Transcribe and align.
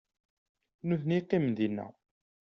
D 0.79 0.81
nitni 0.89 1.13
i 1.17 1.17
yeqqimen 1.19 1.53
dinna. 1.57 1.87